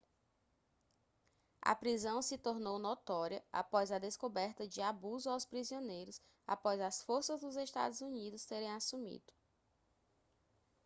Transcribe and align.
a 1.61 1.75
prisão 1.75 2.23
se 2.23 2.35
tornou 2.35 2.79
notória 2.79 3.45
após 3.53 3.91
a 3.91 3.99
descoberta 3.99 4.67
de 4.67 4.81
abuso 4.81 5.29
aos 5.29 5.45
prisioneiros 5.45 6.19
após 6.47 6.81
as 6.81 7.03
forças 7.03 7.41
dos 7.41 7.55
estados 7.55 8.01
unidos 8.01 8.43
terem 8.43 8.71
assumido 8.71 9.31